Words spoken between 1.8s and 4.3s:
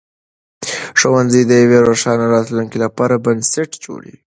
روښانه راتلونکې لپاره بنسټ جوړوي.